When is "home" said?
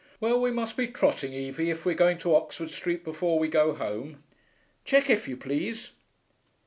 3.75-4.23